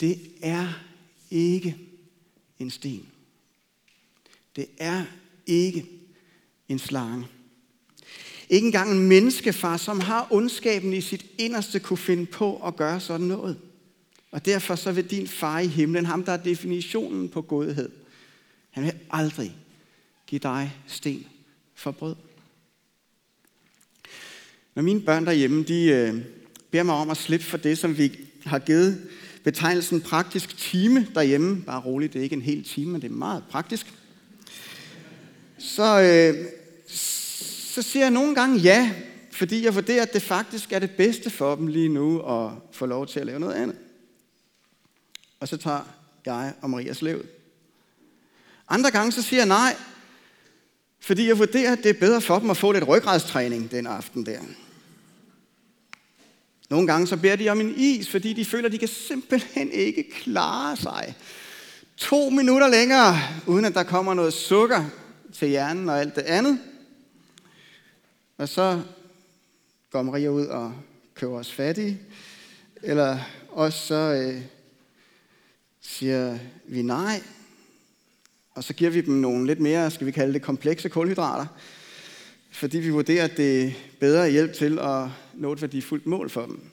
[0.00, 0.89] det er
[1.30, 1.76] ikke
[2.58, 3.06] en sten.
[4.56, 5.04] Det er
[5.46, 5.86] ikke
[6.68, 7.26] en slange.
[8.48, 13.00] Ikke engang en menneskefar, som har ondskaben i sit inderste, kunne finde på at gøre
[13.00, 13.58] sådan noget.
[14.30, 17.90] Og derfor så vil din far i himlen, ham der er definitionen på godhed,
[18.70, 19.56] han vil aldrig
[20.26, 21.26] give dig sten
[21.74, 22.16] for brød.
[24.74, 26.24] Når mine børn derhjemme, de øh,
[26.70, 29.08] beder mig om at slippe for det, som vi har givet
[29.44, 31.62] betegnelsen praktisk time derhjemme.
[31.62, 33.94] Bare roligt, det er ikke en hel time, men det er meget praktisk.
[35.58, 36.46] Så, øh,
[37.74, 38.92] så siger jeg nogle gange ja,
[39.32, 42.86] fordi jeg vurderer, at det faktisk er det bedste for dem lige nu at få
[42.86, 43.76] lov til at lave noget andet.
[45.40, 45.80] Og så tager
[46.26, 47.26] jeg og Marias levet.
[48.68, 49.76] Andre gange så siger jeg nej,
[51.00, 54.26] fordi jeg vurderer, at det er bedre for dem at få lidt ryggradstræning den aften
[54.26, 54.40] der.
[56.70, 59.72] Nogle gange så beder de om en is, fordi de føler, at de kan simpelthen
[59.72, 61.14] ikke klare sig
[61.96, 64.84] to minutter længere, uden at der kommer noget sukker
[65.32, 66.58] til hjernen og alt det andet.
[68.38, 68.82] Og så
[69.90, 70.74] går Maria ud og
[71.14, 72.00] køber os fattige.
[72.82, 74.42] Eller også så øh,
[75.80, 77.22] siger vi nej,
[78.54, 81.46] og så giver vi dem nogle lidt mere, skal vi kalde det, komplekse kulhydrater,
[82.52, 85.08] fordi vi vurderer, at det er bedre hjælp til at
[85.40, 86.70] nå et værdifuldt mål for dem.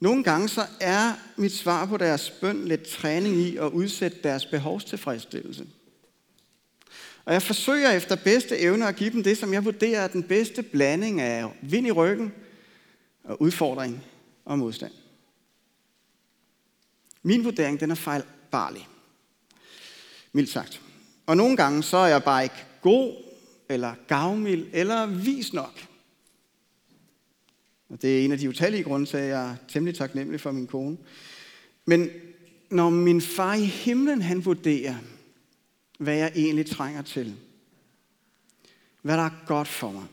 [0.00, 4.46] Nogle gange så er mit svar på deres bøn lidt træning i at udsætte deres
[4.46, 5.66] behovstilfredsstillelse.
[7.24, 10.22] Og jeg forsøger efter bedste evne at give dem det, som jeg vurderer er den
[10.22, 12.32] bedste blanding af vind i ryggen
[13.24, 14.04] og udfordring
[14.44, 14.92] og modstand.
[17.22, 18.88] Min vurdering den er fejlbarlig.
[20.32, 20.80] Mildt sagt.
[21.26, 23.14] Og nogle gange så er jeg bare ikke god,
[23.68, 25.89] eller gavmild, eller vis nok.
[27.90, 30.52] Og det er en af de utallige grunde til, at jeg er temmelig taknemmelig for
[30.52, 30.96] min kone.
[31.84, 32.10] Men
[32.70, 34.96] når min far i himlen, han vurderer,
[35.98, 37.34] hvad jeg egentlig trænger til,
[39.02, 40.06] hvad der er godt for mig,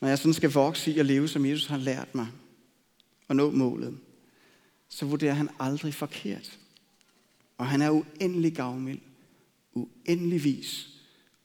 [0.00, 2.28] når jeg sådan skal vokse i at leve, som Jesus har lært mig,
[3.28, 3.98] og nå målet,
[4.88, 6.58] så vurderer han aldrig forkert.
[7.58, 9.00] Og han er uendelig gavmild,
[9.74, 10.88] uendelig vis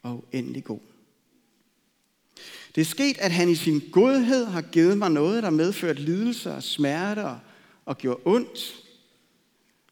[0.01, 0.79] og uendelig god.
[2.77, 6.53] Det er sket, at han i sin godhed har givet mig noget, der medført lidelse
[6.53, 7.39] og smerte og,
[7.85, 8.75] og gjort ondt,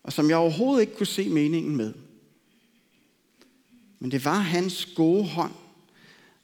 [0.03, 1.93] og som jeg overhovedet ikke kunne se meningen med.
[3.99, 5.51] Men det var hans gode hånd,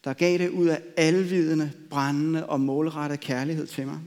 [0.04, 3.99] der gav det ud af alvidende, brændende og målrettet kærlighed til mig.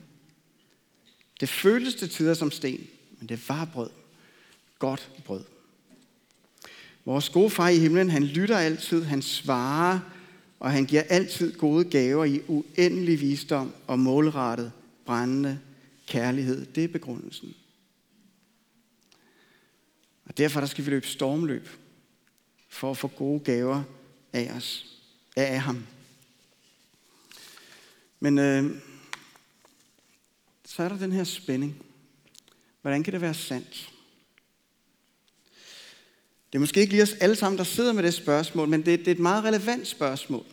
[1.41, 2.87] Det føltes til tider som sten,
[3.19, 3.91] men det var brød.
[4.79, 5.45] Godt brød.
[7.05, 10.01] Vores gode far i himlen, han lytter altid, han svarer,
[10.61, 14.73] og han giver altid gode gaver i uendelig visdom og målrettet,
[15.07, 15.61] brændende
[16.07, 16.67] kærlighed.
[16.67, 17.55] Det er begrundelsen.
[20.25, 21.69] Og derfor der skal vi løbe stormløb
[22.69, 23.83] for at få gode gaver
[24.33, 25.01] af os,
[25.37, 25.87] af ham.
[28.21, 28.81] Men øh,
[30.65, 31.83] så er der den her spænding.
[32.83, 33.94] Hvordan kan det være sandt?
[36.55, 38.99] Det er måske ikke lige os alle sammen, der sidder med det spørgsmål, men det,
[38.99, 40.45] det er et meget relevant spørgsmål.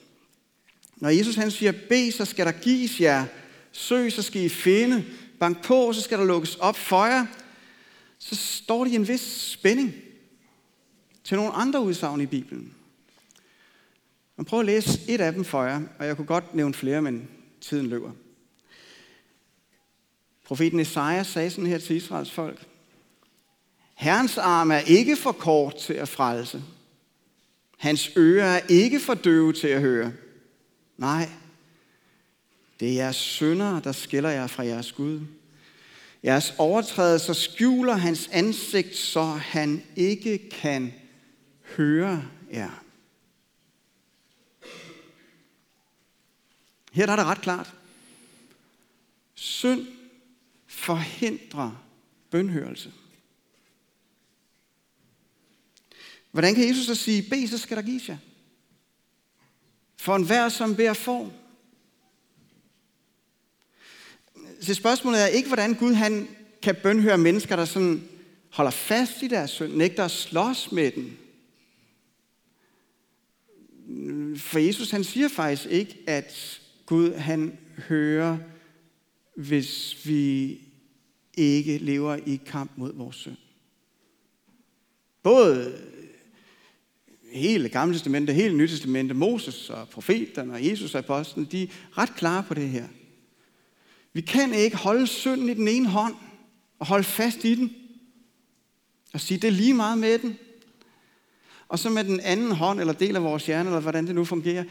[0.95, 3.25] Når Jesus han siger, bed, så skal der gives jer.
[3.71, 5.05] Søg, så skal I finde.
[5.39, 7.25] Bank på, så skal der lukkes op for jer.
[8.19, 9.93] Så står det i en vis spænding
[11.23, 12.73] til nogle andre udsagn i Bibelen.
[14.37, 17.01] Man prøver at læse et af dem for jer, og jeg kunne godt nævne flere,
[17.01, 17.29] men
[17.61, 18.11] tiden løber.
[20.43, 22.67] Profeten Esajas sagde sådan her til Israels folk.
[24.01, 26.63] Herrens arm er ikke for kort til at frelse.
[27.77, 30.13] Hans ører er ikke for døve til at høre.
[30.97, 31.29] Nej,
[32.79, 35.21] det er jeres synder, der skiller jer fra jeres Gud.
[36.23, 40.93] Jeres overtrædelser skjuler hans ansigt, så han ikke kan
[41.77, 42.83] høre jer.
[46.91, 47.73] Her er det ret klart.
[49.35, 49.87] Synd
[50.67, 51.83] forhindrer
[52.31, 52.91] bønhørelse.
[56.31, 58.17] Hvordan kan Jesus så sige, bed, så skal der gives jer?
[59.97, 61.33] For enhver, som beder får.
[64.61, 66.27] Så spørgsmålet er ikke, hvordan Gud han
[66.61, 68.07] kan bønhøre mennesker, der sådan
[68.49, 71.17] holder fast i deres synd, nægter at slås med den.
[74.37, 78.37] For Jesus han siger faktisk ikke, at Gud han hører,
[79.35, 80.59] hvis vi
[81.33, 83.37] ikke lever i kamp mod vores synd.
[85.23, 85.81] Både
[87.31, 91.67] hele Gamle Testamente, hele Nye Testamente, Moses og profeterne og Jesus og apostlen, de er
[91.97, 92.87] ret klare på det her.
[94.13, 96.15] Vi kan ikke holde synden i den ene hånd
[96.79, 97.75] og holde fast i den
[99.13, 100.37] og sige, det er lige meget med den.
[101.67, 104.25] Og så med den anden hånd eller del af vores hjerne, eller hvordan det nu
[104.25, 104.63] fungerer,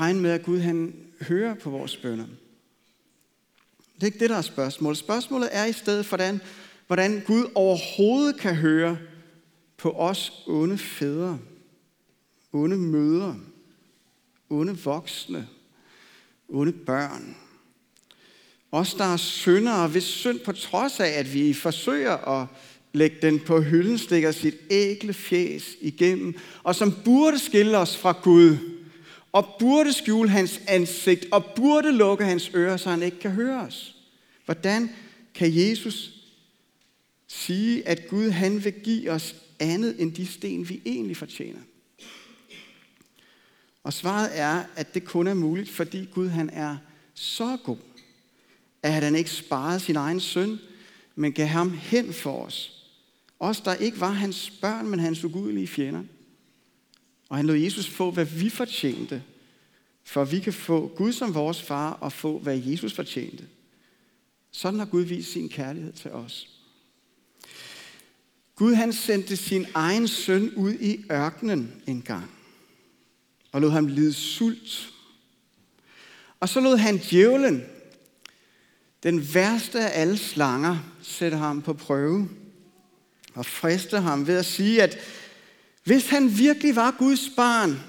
[0.00, 2.26] regne med, at Gud han hører på vores bønder.
[3.94, 4.98] Det er ikke det, der er spørgsmålet.
[4.98, 6.40] Spørgsmålet er i stedet, hvordan,
[6.86, 8.98] hvordan Gud overhovedet kan høre
[9.76, 11.38] på os onde fædre
[12.52, 13.36] onde mødre,
[14.50, 15.48] onde voksne,
[16.48, 17.36] onde børn.
[18.72, 22.46] Os, der er syndere, hvis synd på trods af, at vi forsøger at
[22.92, 28.12] lægge den på hylden, stikker sit ægle fjes igennem, og som burde skille os fra
[28.22, 28.56] Gud,
[29.32, 33.60] og burde skjule hans ansigt, og burde lukke hans ører, så han ikke kan høre
[33.60, 33.96] os.
[34.44, 34.90] Hvordan
[35.34, 36.12] kan Jesus
[37.26, 41.60] sige, at Gud han vil give os andet end de sten, vi egentlig fortjener?
[43.88, 46.76] Og svaret er, at det kun er muligt, fordi Gud han er
[47.14, 47.76] så god,
[48.82, 50.58] at han ikke sparede sin egen søn,
[51.14, 52.86] men gav ham hen for os.
[53.40, 56.02] Os, der ikke var hans børn, men hans ugudelige fjender.
[57.28, 59.22] Og han lod Jesus få, hvad vi fortjente,
[60.04, 63.44] for vi kan få Gud som vores far og få, hvad Jesus fortjente.
[64.50, 66.48] Sådan har Gud vist sin kærlighed til os.
[68.54, 72.37] Gud han sendte sin egen søn ud i ørkenen en gang
[73.52, 74.92] og lod ham lide sult.
[76.40, 77.64] Og så lod han djævlen,
[79.02, 82.28] den værste af alle slanger, sætte ham på prøve
[83.34, 84.98] og friste ham ved at sige, at
[85.84, 87.80] hvis han virkelig var Guds barn,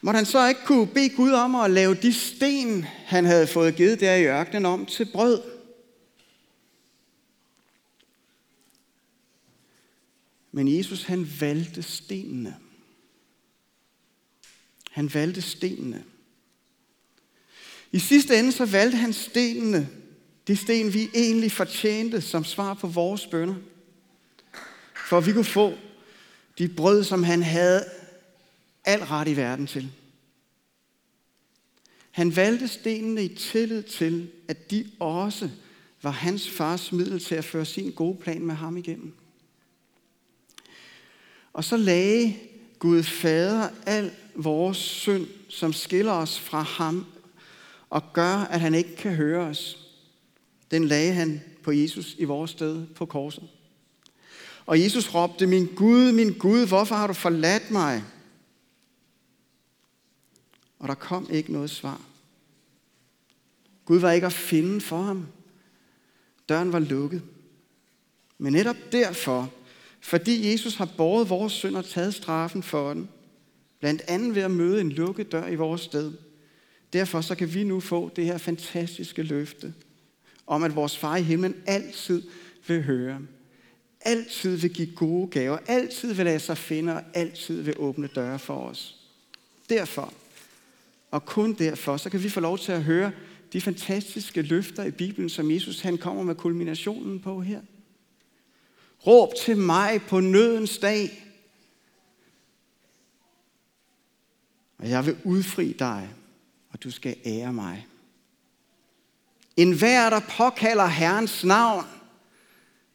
[0.00, 3.76] måtte han så ikke kunne bede Gud om at lave de sten, han havde fået
[3.76, 5.42] givet der i ørkenen om til brød.
[10.52, 12.56] Men Jesus han valgte stenene.
[14.94, 16.04] Han valgte stenene.
[17.92, 19.88] I sidste ende så valgte han stenene,
[20.48, 23.54] de sten vi egentlig fortjente som svar på vores bønder.
[25.08, 25.74] For at vi kunne få
[26.58, 27.84] de brød, som han havde
[28.84, 29.90] al ret i verden til.
[32.10, 35.50] Han valgte stenene i tillid til, at de også
[36.02, 39.12] var hans fars middel til at føre sin gode plan med ham igennem.
[41.52, 42.36] Og så lagde
[42.78, 47.06] Gud Fader al vores synd, som skiller os fra ham
[47.90, 49.78] og gør, at han ikke kan høre os.
[50.70, 53.48] Den lagde han på Jesus i vores sted på korset.
[54.66, 58.04] Og Jesus råbte, min Gud, min Gud, hvorfor har du forladt mig?
[60.78, 62.00] Og der kom ikke noget svar.
[63.84, 65.26] Gud var ikke at finde for ham.
[66.48, 67.22] Døren var lukket.
[68.38, 69.52] Men netop derfor,
[70.00, 73.08] fordi Jesus har båret vores synd og taget straffen for den,
[73.84, 76.12] blandt andet ved at møde en lukket dør i vores sted,
[76.92, 79.74] derfor så kan vi nu få det her fantastiske løfte
[80.46, 82.22] om, at vores far i himlen altid
[82.66, 83.20] vil høre,
[84.00, 88.38] altid vil give gode gaver, altid vil lade sig finde og altid vil åbne døre
[88.38, 88.96] for os.
[89.68, 90.12] Derfor,
[91.10, 93.12] og kun derfor, så kan vi få lov til at høre
[93.52, 97.60] de fantastiske løfter i Bibelen, som Jesus han kommer med kulminationen på her.
[99.06, 101.23] Råb til mig på nødens dag,
[104.84, 106.08] og jeg vil udfri dig,
[106.72, 107.86] og du skal ære mig.
[109.56, 111.84] En hver, der påkalder Herrens navn,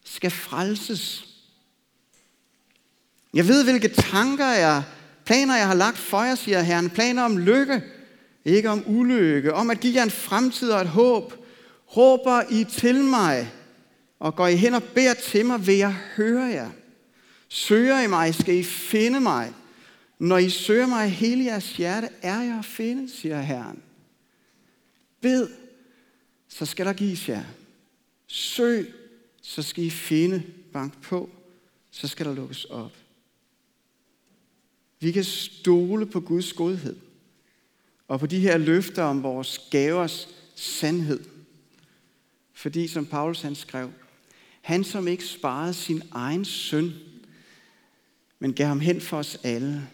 [0.04, 1.28] skal frelses.
[3.34, 4.84] Jeg ved, hvilke tanker jeg,
[5.25, 6.89] planer jeg har lagt for jer, siger Herren.
[6.89, 7.84] Planer om lykke,
[8.45, 9.54] ikke om ulykke.
[9.54, 11.34] Om at give jer en fremtid og et håb.
[11.97, 13.52] Råber I til mig,
[14.19, 16.69] og går I hen og beder til mig, vil jeg høre jer.
[17.47, 19.54] Søger I mig, skal I finde mig.
[20.19, 23.84] Når I søger mig hele jeres hjerte, er jeg at finde, siger Herren.
[25.21, 25.49] Bed,
[26.47, 27.43] så skal der gives jer.
[28.27, 28.93] Søg,
[29.41, 30.43] så skal I finde.
[30.73, 31.29] Bank på,
[31.91, 32.91] så skal der lukkes op.
[34.99, 36.95] Vi kan stole på Guds godhed
[38.08, 41.23] og på de her løfter om vores gavers sandhed.
[42.53, 43.91] Fordi, som Paulus han skrev,
[44.62, 46.93] han som ikke sparede sin egen søn,
[48.39, 49.88] men gav ham hen for os alle,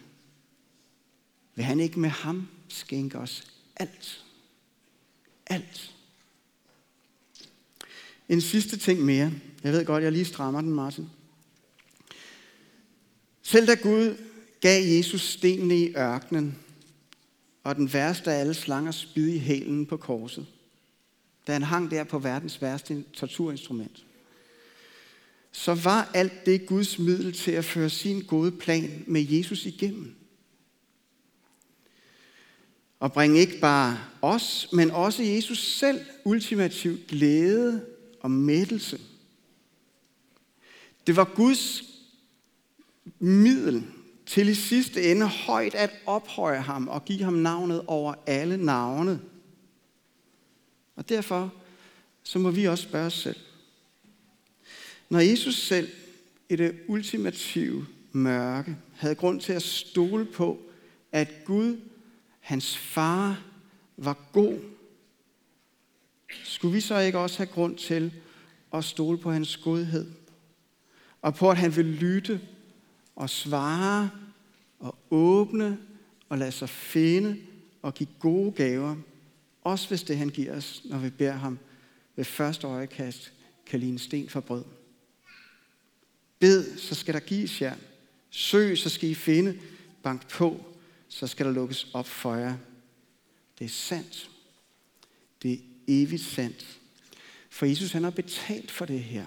[1.56, 3.44] vil han ikke med ham skænke os
[3.76, 4.24] alt.
[5.46, 5.94] Alt.
[8.28, 9.32] En sidste ting mere.
[9.62, 11.10] Jeg ved godt, jeg lige strammer den, Martin.
[13.42, 14.16] Selv da Gud
[14.60, 16.58] gav Jesus stenene i ørkenen,
[17.64, 20.46] og den værste af alle slanger spid i hælen på korset,
[21.46, 24.04] da han hang der på verdens værste torturinstrument,
[25.52, 30.15] så var alt det Guds middel til at føre sin gode plan med Jesus igennem.
[33.00, 37.84] Og bringe ikke bare os, men også Jesus selv ultimativ glæde
[38.20, 39.00] og mættelse.
[41.06, 41.82] Det var Guds
[43.18, 43.84] middel
[44.26, 49.20] til i sidste ende højt at ophøje ham og give ham navnet over alle navne.
[50.96, 51.52] Og derfor
[52.22, 53.36] så må vi også spørge os selv.
[55.10, 55.88] Når Jesus selv
[56.48, 60.58] i det ultimative mørke havde grund til at stole på,
[61.12, 61.80] at Gud,
[62.46, 63.42] hans far,
[63.96, 64.58] var god,
[66.44, 68.12] skulle vi så ikke også have grund til
[68.72, 70.12] at stole på hans godhed?
[71.22, 72.40] Og på, at han vil lytte
[73.16, 74.10] og svare
[74.78, 75.78] og åbne
[76.28, 77.36] og lade sig finde
[77.82, 78.96] og give gode gaver,
[79.62, 81.58] også hvis det han giver os, når vi beder ham
[82.16, 83.32] ved første øjekast
[83.66, 84.64] kan ligne sten for brød.
[86.38, 87.74] Bed, så skal der gives jer.
[88.30, 89.58] Søg, så skal I finde.
[90.02, 90.75] Bank på,
[91.08, 92.56] så skal der lukkes op for jer.
[93.58, 94.30] Det er sandt.
[95.42, 96.78] Det er evigt sandt.
[97.50, 99.26] For Jesus han har betalt for det her.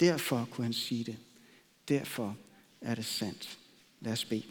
[0.00, 1.16] Derfor kunne han sige det.
[1.88, 2.36] Derfor
[2.80, 3.58] er det sandt.
[4.00, 4.42] Lad os bede.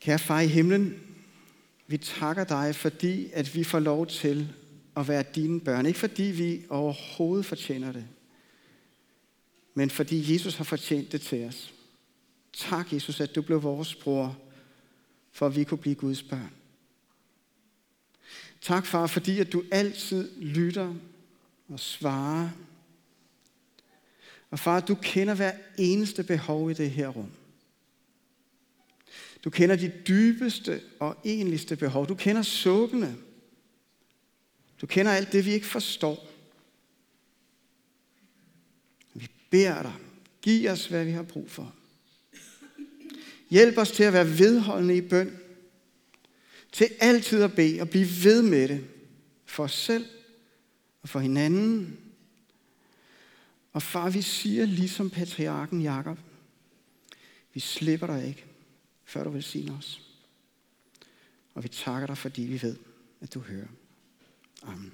[0.00, 1.00] Kære far i himlen,
[1.86, 4.52] vi takker dig, fordi at vi får lov til
[4.96, 5.86] at være dine børn.
[5.86, 8.06] Ikke fordi vi overhovedet fortjener det,
[9.74, 11.74] men fordi Jesus har fortjent det til os.
[12.56, 14.38] Tak, Jesus, at du blev vores bror,
[15.32, 16.52] for at vi kunne blive Guds børn.
[18.60, 20.94] Tak, far, fordi at du altid lytter
[21.68, 22.50] og svarer.
[24.50, 27.30] Og far, du kender hver eneste behov i det her rum.
[29.44, 32.08] Du kender de dybeste og enligste behov.
[32.08, 33.16] Du kender sukkene.
[34.80, 36.28] Du kender alt det, vi ikke forstår.
[39.14, 39.94] Vi beder dig,
[40.42, 41.75] giv os, hvad vi har brug for.
[43.50, 45.38] Hjælp os til at være vedholdende i bøn.
[46.72, 48.86] Til altid at bede og blive ved med det.
[49.44, 50.06] For os selv
[51.02, 51.98] og for hinanden.
[53.72, 56.18] Og far, vi siger ligesom patriarken Jakob,
[57.54, 58.44] vi slipper dig ikke,
[59.04, 60.02] før du vil sige os.
[61.54, 62.76] Og vi takker dig, fordi vi ved,
[63.20, 63.68] at du hører.
[64.62, 64.92] Amen.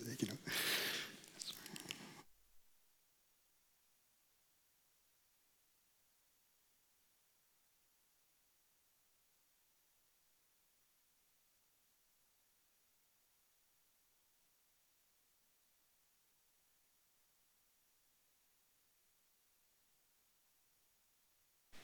[0.00, 0.36] Ved ikke endnu.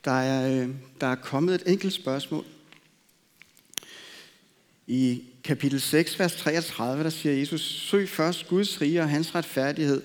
[0.04, 2.44] Der er, øh, der er kommet et enkelt spørgsmål.
[4.91, 10.03] I kapitel 6, vers 33, der siger Jesus, søg først Guds rige og hans retfærdighed,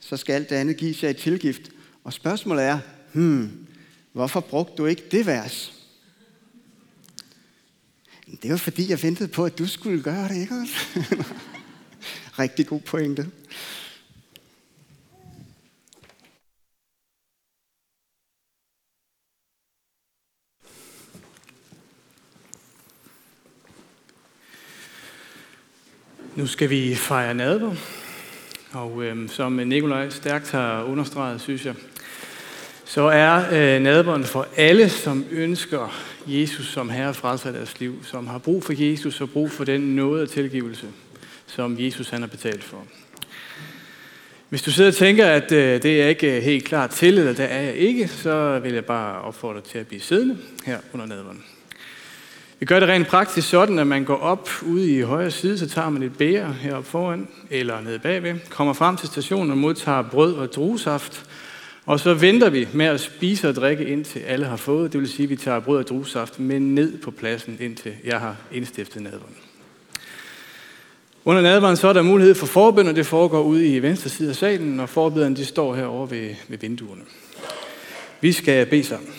[0.00, 1.62] så skal alt det andet gives jer i tilgift.
[2.04, 2.78] Og spørgsmålet er,
[3.12, 3.66] hmm,
[4.12, 5.72] hvorfor brugte du ikke det vers?
[8.42, 11.04] Det var fordi, jeg ventede på, at du skulle gøre det, ikke også?
[12.42, 13.26] Rigtig god pointe.
[26.38, 27.74] Nu skal vi fejre nadver,
[28.72, 31.74] og øh, som Nikolaj stærkt har understreget, synes jeg,
[32.84, 38.26] så er øh, nadveren for alle, som ønsker Jesus som herre frelser deres liv, som
[38.26, 40.86] har brug for Jesus og brug for den nåde og tilgivelse,
[41.46, 42.84] som Jesus han har betalt for.
[44.48, 47.32] Hvis du sidder og tænker, at øh, det er ikke øh, helt klart til, eller
[47.32, 50.78] det er jeg ikke, så vil jeg bare opfordre dig til at blive siddende her
[50.92, 51.44] under nadveren.
[52.60, 55.68] Vi gør det rent praktisk sådan, at man går op ude i højre side, så
[55.68, 60.02] tager man et bære heroppe foran, eller nede bagved, kommer frem til stationen og modtager
[60.02, 61.24] brød og druesaft,
[61.86, 64.92] og så venter vi med at spise og drikke, indtil alle har fået.
[64.92, 68.20] Det vil sige, at vi tager brød og druesaft med ned på pladsen, indtil jeg
[68.20, 69.36] har indstiftet nadveren.
[71.24, 74.30] Under nadveren så er der mulighed for forbøn, og det foregår ude i venstre side
[74.30, 77.02] af salen, og forbederne de står herovre ved, ved vinduerne.
[78.20, 79.14] Vi skal bede sammen.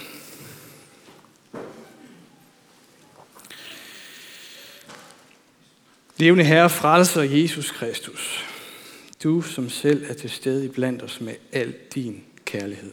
[6.19, 8.45] Levende Herre, frelser Jesus Kristus.
[9.23, 12.91] Du som selv er til stede blandt os med al din kærlighed.